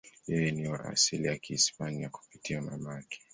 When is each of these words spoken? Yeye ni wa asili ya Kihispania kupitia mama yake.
Yeye 0.27 0.51
ni 0.51 0.67
wa 0.69 0.85
asili 0.85 1.27
ya 1.27 1.37
Kihispania 1.37 2.09
kupitia 2.09 2.61
mama 2.61 2.93
yake. 2.95 3.21